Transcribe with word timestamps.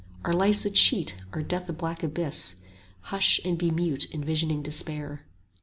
40 0.25 0.25
Our 0.25 0.33
life's 0.33 0.65
a 0.65 0.71
cheat, 0.71 1.17
our 1.31 1.43
death 1.43 1.69
a 1.69 1.73
black 1.73 2.01
abyss: 2.01 2.55
Hush 3.13 3.39
and 3.45 3.55
be 3.55 3.69
mute 3.69 4.11
envisaging 4.11 4.63
despair. 4.63 5.27